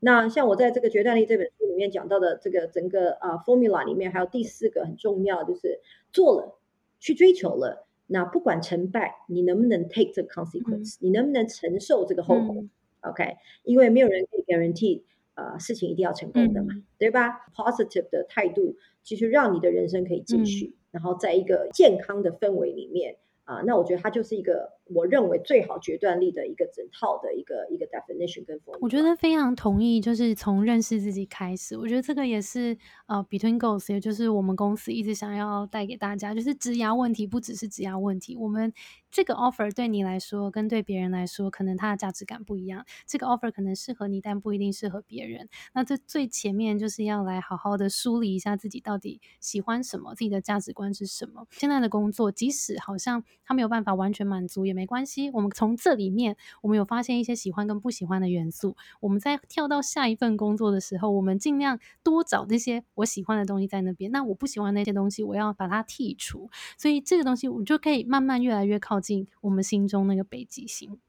[0.02, 5.80] 那像我在这个《决断力》这本书里面讲到的这个整个啊 formula 里面，还有第四个很重要，就是
[6.12, 6.58] 做了
[7.00, 12.64] 去追求了，那不管成败，你能不能 take the consequence，你能不能承受这个后果
[13.02, 13.38] ，OK？
[13.64, 15.02] 因为没有人可以 guarantee
[15.34, 23.18] 啊事情一定要成功的嘛，对吧？Positive 的态度其实让你的人生可以继续，然后在一个健康的氛围里面。
[23.46, 28.60] 啊，那我觉得它就是一个我认为最好决断力的一个整套的一个一个 definition 跟。
[28.80, 31.78] 我觉得非常同意，就是从认识自己开始。
[31.78, 38.74] 我觉得这个也是呃，Between Goals，也就是我们公司一直想要带给大家，就是质押问题不只是质押问题，我们。
[39.12, 42.86] 这个 offer 对你来说跟对别人来说，可能它的价值感不一样。
[43.08, 45.50] 这个 offer 可能适合你，但不一定适合别人。
[45.74, 51.48] 那这最前面就是要来好好的梳理一下自己到底喜欢什么，自己的价值观是什么。
[51.50, 55.32] 现在的工作，即使好像他没有办法完全满足，也没关系。
[55.32, 58.78] 我们从这里面，我们有发现一些喜欢跟不喜欢的元素。
[59.00, 64.12] 我们在跳到下一份工作的时候，我们尽量多找那些我喜欢的东西在那边。
[64.12, 66.52] 那我不喜欢那些东西，我要把它剔除。
[66.78, 69.00] 所以这个东西，我就可以慢慢越来越靠。
[69.00, 71.00] 近我们心中那个北极星，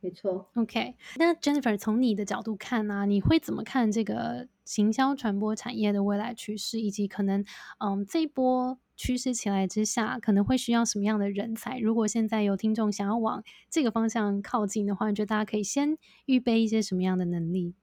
[0.00, 0.50] 没错。
[0.56, 7.44] OK，那 Jennifer 从你的角度看呢，你会怎么看这个行销传播产业的未来趋势，以及可能
[7.80, 11.80] 嗯这一波趋势起来之下，可能会需要什么样的人才？
[11.80, 17.74] 如果现在有听众想要往这个方向靠近的话，你觉得大家可以先预备一些什么样的能力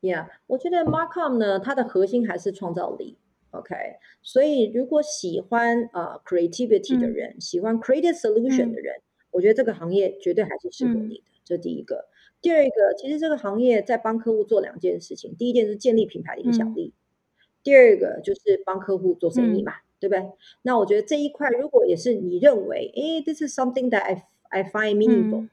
[0.00, 3.18] ？Yeah，我觉得 Marcom 呢，它的核心还是创造力。
[3.52, 3.76] OK，
[4.22, 11.24] 所以如果喜欢啊 creativity 的人，喜欢 creative solution 的人，我觉得这个行业绝对还是适合你的。
[11.44, 12.08] 这第一个，
[12.42, 16.92] 第二个，其实这个行业在帮客户做两件事情，第一件是建立品牌的影响力，
[17.62, 20.28] 第二个就是帮客户做生意嘛，对不对？
[20.62, 25.48] 那我觉得这一块如果也是你认为，哎，this is something that I I find meaningful，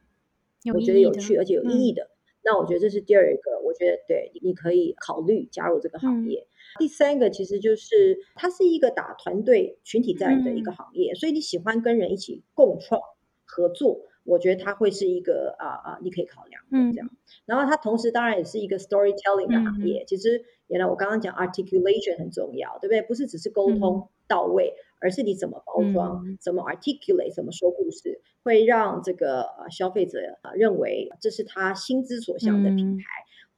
[0.73, 2.09] 我觉得有趣而且有意义的，
[2.41, 6.47] 那我觉得这是第二个，我觉得对，你可以考虑加入这个行业。
[6.79, 12.99] 第三个其实就是它是一个打团队群体战的一个行业，所以你喜欢跟人一起共创
[13.45, 17.09] 合作，我觉得它会是一个啊啊，你可以考量的这样。
[17.45, 20.05] 然后它同时当然也是一个 storytelling 的行业。
[20.05, 23.01] 其实原来我刚刚讲 articulation 很重要，对不对？
[23.01, 33.03] 不是只是沟通到位，而是你怎么包装，怎么 articulate，怎么说故事，会让这个消费者啊认为这是他心之所向的品牌。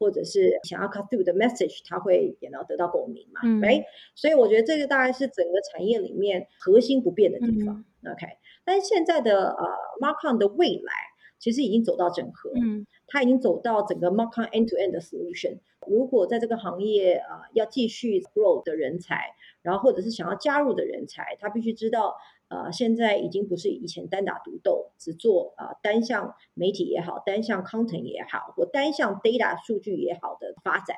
[0.01, 3.85] 或者是想要 cut through 的 message，它会也能得到共鸣嘛，嗯哎，
[4.15, 7.85] 所以我觉得这个大概是整个产业里面核心不变的地方。
[8.03, 8.25] OK，
[8.65, 9.63] 但是现在的呃
[10.01, 10.91] Markon 的未来
[11.37, 15.59] 其实已经走到整合，嗯它已经走到整个 Markon end to end 的 solution。
[15.87, 22.15] 如果在这个行业啊、呃要继续 grow 的人才，然后或者是想要加入的人才，他必须知道，
[22.51, 30.97] 呃，现在已经不是以前单打独斗，只做啊、呃单项媒体也好，单项 content 也好，或单项 data 数据也好的发展。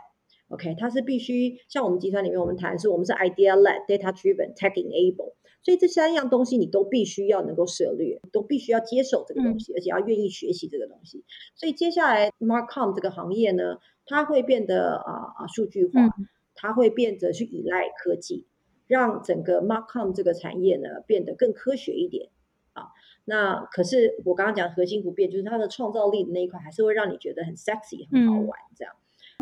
[0.49, 11.23] OK，它是必须像我们集团里面我们谈的是我们是 idea led、data driven、tech enable，所以这三样东西你都必须要能够涉猎，都必须要接受这个东西，而且要愿意学习这个东西。
[11.53, 16.11] 所以接下来 markcom 这个行业呢，它会变得啊啊、数据化，嗯
[16.55, 18.45] 它会变得去依赖科技，
[18.87, 22.29] 让整个 Marcom 这个产业呢变得更科学一点
[22.73, 22.87] 啊。
[23.25, 28.93] 那可是我刚刚讲核心不变，就是它的创造力的那一块，还是会让你觉得很 sexy、很好嗯玩这样。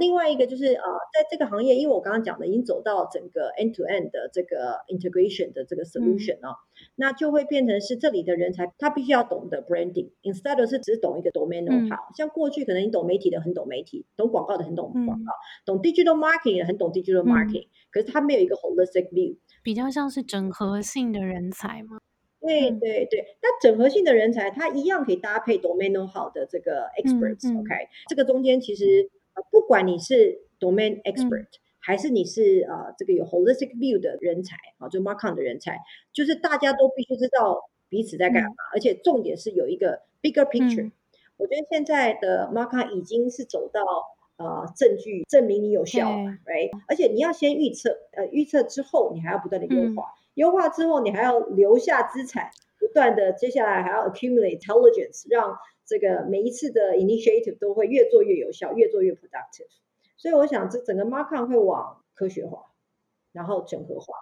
[0.02, 0.84] 另外一个就是呃，
[1.14, 6.58] 在这个行业，因为我刚刚讲的已经走到整个 end to end 的这个 integration 的这个 solution 哦，
[6.96, 11.88] 那就会变成是这里的人才他必须要懂得 branding，instead of 是只懂一个 domain know 嗯。
[11.88, 17.30] how，、像过去可能你懂媒体的很懂媒体，懂广告的很懂广告，嗯懂 digital marketing 的很懂 digital 嗯。
[17.30, 19.38] marketing，、可是他没有一个 holistic view。
[19.62, 22.00] 比较像是整合性的人才吗。
[22.40, 22.80] 对嗯。
[22.80, 27.60] 对对，那整合性的人才，他一样可以搭配 domain know how 的这个 experts、嗯。
[27.60, 27.76] OK，
[28.10, 29.21] 这个中间其实呃，
[29.52, 31.48] 不管你是 domain expert、
[31.80, 35.78] 还是你是呃这个有 holistic view 的人才啊，就 markon 的人才，
[36.13, 40.91] 就是大家都必须知道彼此在干嘛，而且重点是有一个 bigger picture、嗯。
[41.38, 43.82] 我觉得现在的 markon 已经是走到
[44.38, 46.70] 呃证据证明你有效对嘛，right？
[46.88, 49.96] 而且你要先预测，呃，预测之后你还要不断的优嗯。
[49.96, 59.67] 化，优化之后你还要留下资产，不断的接下来还要 accumulate intelligence，让这个每一次的 initiative 都会越做越有效，越做越 productive。
[60.17, 62.74] 所以我想这整个 marcon 会往科学化，
[63.32, 64.13] 然后整合化。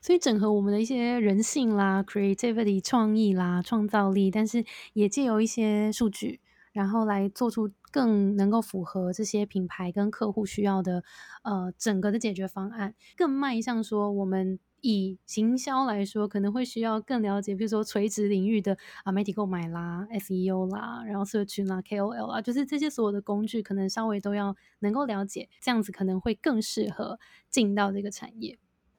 [0.00, 6.40] 所以整合我们的一些人性啦、creativity、创意啦、创造力，但是也借由一些数据，
[6.72, 11.02] 然后来做出更能够符合这些品牌跟客户需要的
[11.42, 14.58] 呃整个的解决方案，更迈向说我们。
[14.80, 27.18] 以行销来说，可能会需要更了解，比如说垂直领域的啊媒体购买啦、SEO 啦，然后社群啦、KOL 啊，就是这些所有的工具，可能稍微都要能够了解，这样子可能会更适合
[27.50, 28.58] 进到这个产业。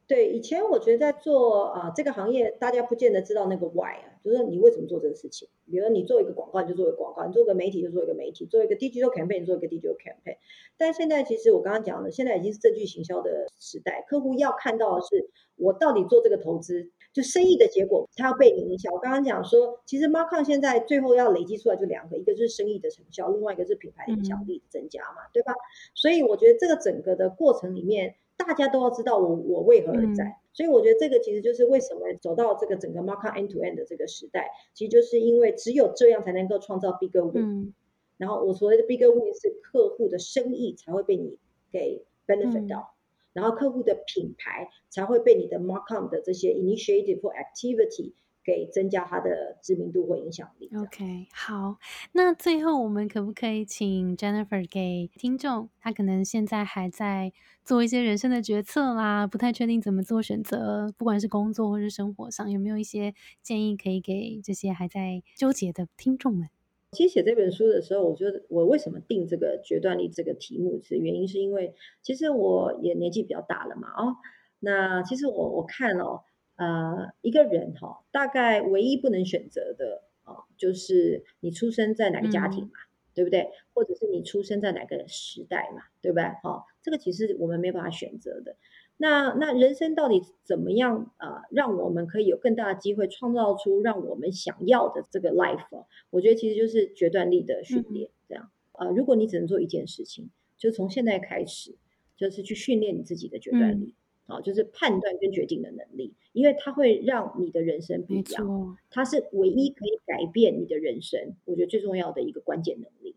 [0.10, 5.48] 对，以前我觉得在做啊、呃这个行业，大家不见得知道那个 why 啊，就是你为什么做这个事情。
[5.70, 10.38] 比如你做一个广告，你就做一个广告；你做一个媒体，就做一个媒体；做一个 digital campaign，做一个 digital campaign。
[10.78, 18.92] 但现在其实我刚刚讲的，现在已经是证据行销的时代，客户要看到的是我到底做这个投资，就生意的结果，它要被你影响。
[18.92, 25.54] 我刚刚讲说，其实 m a r k o n 现在最后要累积出来就两个，一个就是生意的成效，另外一个是品牌的影响力的增加嘛，对吧？
[25.94, 30.24] 所以我觉得这个整个的过程里面，大家都要知道我我为何而在。
[30.24, 37.44] 嗯所以我觉得这个其实就是为什么走到这个整个 market end to end 的这个时代，其实就是因为只有这样才能够创造 bigger win。
[37.44, 37.74] 嗯
[38.18, 41.38] 然后我所谓的 bigger win 是客户的生意才会被你
[41.72, 42.94] 给 benefit 嗯到，
[43.32, 48.12] 然后客户的品牌才会被你的 market 的这些 initiative 或 activity
[48.44, 50.70] 给增加它的知名度或影响力。
[50.76, 51.78] OK，好，
[52.14, 57.32] 那最后我们可不可以请 Jennifer 给听众，他可能现在还在
[57.64, 66.50] 做一些人生的决策啦，不太确定怎么做选择，不管是工作或是生活上，有没有一些建议可以给这些还在纠结的听众们？
[66.92, 74.16] 其实写这本书的时候，我觉得我为什么定这个决断力这个题目，是原因是因为其实我也年纪比较大了嘛，哦，
[74.60, 76.22] 那其实我我看哦，
[76.60, 82.72] 呃，一个人哈、哦，大概唯一不能选择的哦，就是你出生在哪个家庭嘛，
[83.14, 83.50] 对不对？
[83.74, 86.26] 或者是你出生在哪个时代嘛，对不对？
[86.44, 88.58] 哦，这个其实我们没办法选择的。
[88.98, 98.10] 那那人生到底怎么样啊、呃让我们可以有更大的机会创造出让我们想要的这个 life？、哦、我觉得其实就是决断力的训练。
[98.28, 101.78] 这样呃，如果你只能做一件事情，就从现在开始，
[102.18, 103.96] 就是去训练你自己的决断力。
[104.30, 108.78] 啊、就是判断跟决定的能力，因为它会让你的人生不没一样。
[108.90, 113.16] 它是唯一可以改变你的人生，我觉得最重要的一个关键能力。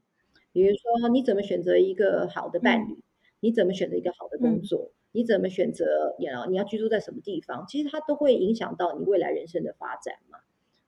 [0.53, 2.98] 比如说，你怎么选择一个好的伴侣，
[3.40, 10.38] 你怎么选择一个好的工作，你怎么选择，你要你要居住在什么地方，其实它都会影响到你未来人生的发展嘛。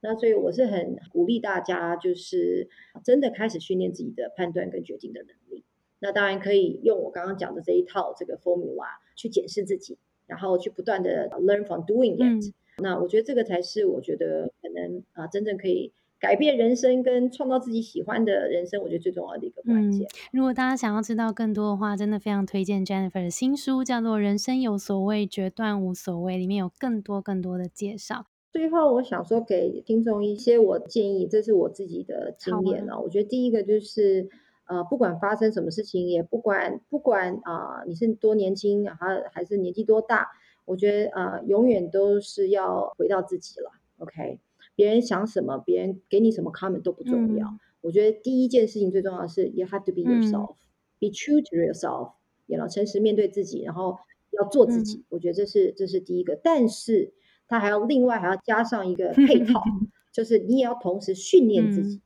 [0.01, 2.69] 那所以我是很鼓励大家，就是
[3.03, 5.65] 真的开始训练自己的判断跟决定的能力。
[5.99, 9.97] 那当然可以用我刚刚讲的这一套这个 formula 去检视自己，
[10.27, 20.09] 然后去不断的 learn from doing it、嗯那我觉得这个才是我觉得可能啊、真正可以改变人生跟创造自己喜欢的人生，我觉得最重要的一个关键。
[20.33, 28.27] 如果大家想要知道更多的话，真的非常推荐 Jennifer 的新书，叫做《人生有所谓，决断无所谓》，里面有更多更多的介绍。
[28.51, 32.99] 最后，我想说给听众一些我建议，这是我自己的经验啊。
[32.99, 34.29] 我觉得第一个就是，
[34.67, 40.29] 呃，不管发生什么事情，也不管不管啊，你是多年轻还还是年纪多大，
[40.65, 43.71] 我觉得啊，永远都是要回到自己了。
[43.99, 44.41] OK。
[44.77, 47.47] 别人想什么，别人给你什么 comment 都不重要。
[47.81, 52.15] 我觉得第一件事情最重要的是，you have to be yourself，be true to yourself，
[52.47, 53.97] 然后诚实面对自己，然后
[54.33, 55.05] 要做自己。
[55.11, 57.13] 我觉得这是这是第一个，但是
[57.47, 59.63] 他还要另外还要加上一个配套，
[60.11, 62.01] 就是你也要同时训练自己，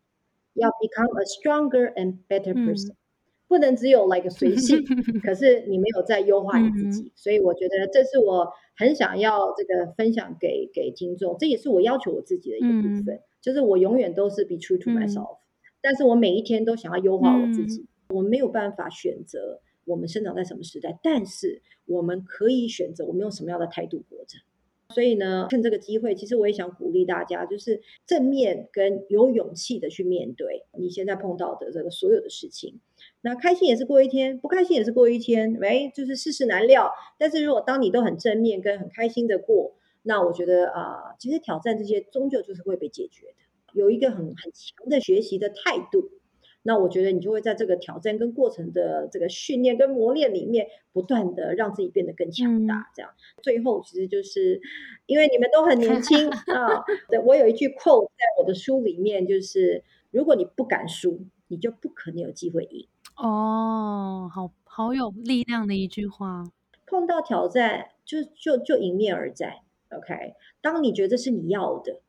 [0.59, 2.95] 要 become a stronger and better person。
[3.49, 4.85] 不能只有 like 随性，
[5.25, 8.47] 可是你没有在优化你自己，所以我觉得这是我
[8.77, 15.39] 很想要这个分享给给听众，这也是我要求我自己的一个部分，就是我永远都是 be true to myself，
[15.81, 17.87] 但是我每一天都想要优化我自己。
[18.11, 24.37] 我们没有办法选择我们生长在什么时代，但是我们可以选择我们用什么样的态度活着。
[24.95, 32.81] 所以呢，趁这个机会，其实我也想鼓励大家，就是正面跟有勇气的去面对你现在碰到的这个所有的事情。
[33.21, 36.91] 那开心也是过一天，不开心也是过一天，哎，就是世事难料。
[37.19, 43.35] 但是如果当你都很正面跟很开心的过，那我觉得啊，其实挑战这些终究就是会被解决的。
[43.75, 46.11] 有一个很很强的学习的态度。
[46.63, 52.91] 那我觉得你就会在这个挑战跟过程的这个训练跟磨练里面，不断的让自己变得更强大。
[52.95, 53.11] 这样，
[53.43, 54.61] 最后其实就是
[55.07, 56.85] 因为你们都很年轻 啊。
[57.09, 62.87] 对我有一句 quote 在我的书里面，就是如果你不敢输，你就不可能有机会赢。
[63.17, 66.45] 哦，好好有力量的一句话。
[66.87, 69.57] 碰到挑战就就就迎面而战。
[69.91, 72.01] OK，当你觉得是你要的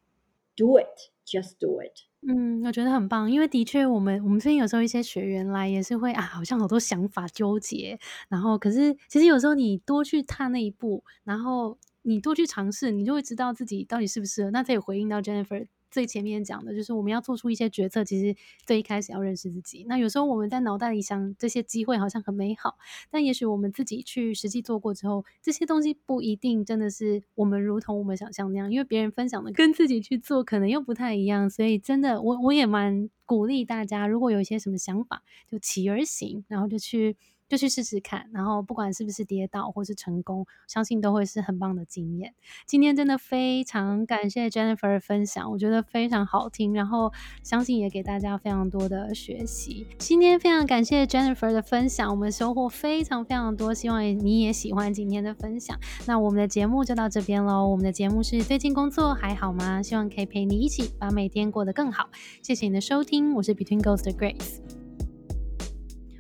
[0.55, 2.08] ，do it，just do it。
[2.27, 7.97] 嗯，我觉得很棒，因为的确，我们我们最近有时候一些学员来也是会啊，好像好多想法纠结，
[8.27, 14.51] 然后可是其实有时候你多去踏那一步，然后你多去尝试，你就会知道自己到底适不适合。
[14.51, 15.69] 那这也回应到 Jennifer。
[15.91, 18.35] 最前面讲的就是我们要做出一些决策，其实
[18.65, 19.85] 最一开始要认识自己。
[19.87, 22.77] 那有时候我们在脑袋里想这些机会好像很美好，
[23.09, 31.49] 但也许我们自己去实际做过之后，这些东西不一定真的是我们如同我们想象那样，因为别人分享的跟自己去做可能又不太一样。
[31.49, 37.17] 所以真的，我我也蛮鼓励大家，如果有一些什么想法，就起而行，然后就去。
[37.49, 42.35] 就去试试看，然后不管是不是跌倒或是成功，相信都会是很棒的经验。
[42.67, 47.11] 今天真的非常感谢 Jennifer 的分享，我觉得非常好听，然后
[47.43, 49.87] 相信也给大家非常多的学习。
[49.97, 55.75] 今天非常感谢 Jennifer 的分享，我们收获非常非常多，希望你也喜欢今天的分享。
[56.05, 57.67] 那我们的节目就到这边喽。
[57.67, 59.81] 我们的节目是最近工作还好吗？
[59.81, 62.09] 希望可以陪你一起把每天过得更好。
[62.43, 64.78] 谢谢你的收听，我是 Between Ghost 的 Grace。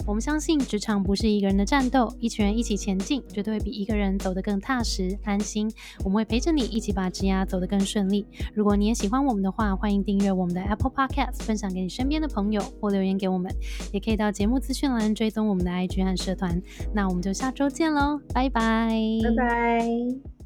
[0.07, 5.71] 我们相信，职场不是一个人的战斗，一群人一起前进，绝对会比一个人走得更踏实安心。
[6.03, 8.25] 我们会陪着你一起把职涯走得更顺利。
[8.53, 13.53] 如果你也喜欢我们的话，欢迎订阅我们的 Apple Podcast，分享给你身边的朋友，或留言给我们。
[13.91, 16.59] 也可以到节目资讯栏追踪我们的 IG 和社团。
[16.93, 18.89] 那我们就下周见喽，拜拜，
[19.23, 20.38] 拜拜。